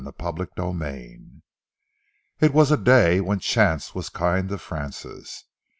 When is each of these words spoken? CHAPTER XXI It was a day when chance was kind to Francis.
CHAPTER 0.19 0.47
XXI 0.47 1.41
It 2.39 2.55
was 2.55 2.71
a 2.71 2.77
day 2.77 3.19
when 3.21 3.37
chance 3.37 3.93
was 3.93 4.09
kind 4.09 4.49
to 4.49 4.57
Francis. 4.57 5.43